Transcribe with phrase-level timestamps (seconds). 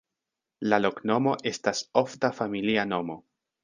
[0.73, 3.25] La loknomo estas ofta familia nomo.